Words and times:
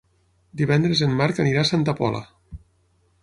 Divendres 0.61 1.03
en 1.07 1.13
Marc 1.19 1.43
anirà 1.45 1.61
a 1.65 1.69
Santa 1.73 1.95
Pola. 2.01 2.25